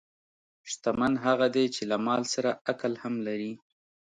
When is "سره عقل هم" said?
2.33-3.15